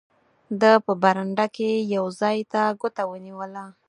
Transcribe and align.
ده 0.61 0.71
په 0.85 0.93
برنډه 1.03 1.45
کې 1.55 1.69
یو 1.95 2.05
ځای 2.19 2.37
ته 2.51 2.61
ګوته 2.81 3.03
ونیوله. 3.07 3.65